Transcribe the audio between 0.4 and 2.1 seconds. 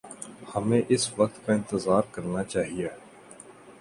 ہمیں اس وقت کا انتظار